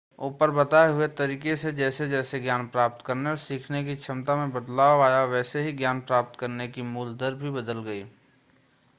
[0.19, 4.51] ऊपर बताए हुए तरीके से जैसे जैसे ज्ञान प्राप्त करने और सीखने की क्षमता में
[4.51, 8.05] बदलाव आया वैसे ही ज्ञान प्राप्त करने की मूल दर भी बदल गयी